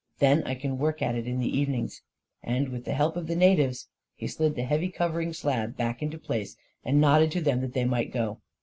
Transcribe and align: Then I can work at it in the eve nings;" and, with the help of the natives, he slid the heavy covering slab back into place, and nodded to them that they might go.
Then 0.17 0.41
I 0.47 0.55
can 0.55 0.79
work 0.79 1.03
at 1.03 1.13
it 1.13 1.27
in 1.27 1.37
the 1.37 1.55
eve 1.59 1.67
nings;" 1.69 2.01
and, 2.43 2.69
with 2.69 2.85
the 2.85 2.95
help 2.95 3.15
of 3.15 3.27
the 3.27 3.35
natives, 3.35 3.87
he 4.15 4.25
slid 4.25 4.55
the 4.55 4.63
heavy 4.63 4.89
covering 4.89 5.31
slab 5.31 5.77
back 5.77 6.01
into 6.01 6.17
place, 6.17 6.57
and 6.83 6.99
nodded 6.99 7.31
to 7.33 7.41
them 7.41 7.61
that 7.61 7.73
they 7.73 7.85
might 7.85 8.11
go. 8.11 8.39